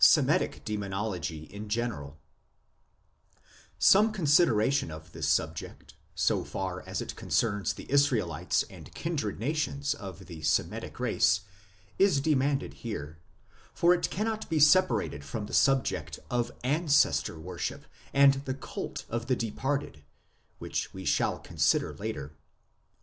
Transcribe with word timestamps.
SEMITIC 0.00 0.66
DEMONOLOGY 0.66 1.44
IN 1.44 1.66
GENEEAL 1.66 2.18
SOME 3.78 4.12
consideration 4.12 4.90
of 4.90 5.12
this 5.12 5.26
subject, 5.26 5.94
so 6.14 6.44
far 6.44 6.82
as 6.82 7.00
it 7.00 7.16
concerns 7.16 7.72
the 7.72 7.90
Israelites 7.90 8.64
and 8.68 8.94
kindred 8.94 9.40
nations 9.40 9.94
of 9.94 10.26
the 10.26 10.42
Semitic 10.42 11.00
race, 11.00 11.40
is 11.98 12.20
de 12.20 12.34
manded 12.34 12.74
here, 12.74 13.18
for 13.72 13.94
it 13.94 14.10
cannot 14.10 14.46
be 14.50 14.60
separated 14.60 15.24
from 15.24 15.46
the 15.46 15.54
subject 15.54 16.18
of 16.30 16.52
Ancestor 16.62 17.38
worship 17.40 17.86
and 18.12 18.44
the 18.44 18.52
cult 18.52 19.06
of 19.08 19.24
the 19.26 19.36
Departed, 19.36 20.02
which 20.58 20.92
we 20.92 21.06
shall 21.06 21.38
consider 21.38 21.94
later. 21.94 22.36